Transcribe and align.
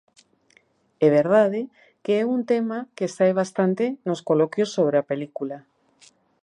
É 1.05 1.07
verdade 1.19 1.61
que 2.03 2.13
é 2.21 2.23
un 2.35 2.41
tema 2.51 2.79
que 2.97 3.11
sae 3.15 3.33
bastante 3.41 3.83
nos 4.07 4.19
coloquios 4.29 4.73
sobre 4.75 4.95
a 4.99 5.07
película. 5.11 5.57